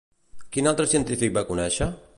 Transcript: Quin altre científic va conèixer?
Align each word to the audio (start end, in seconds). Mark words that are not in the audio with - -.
Quin 0.55 0.69
altre 0.71 0.87
científic 0.95 1.37
va 1.37 1.47
conèixer? 1.51 1.91